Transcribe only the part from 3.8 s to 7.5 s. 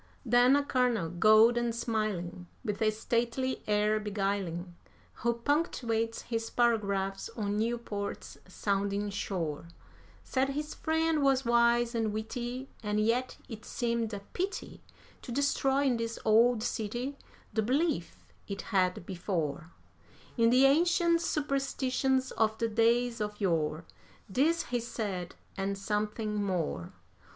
beguiling, Who punctuates his paragraphs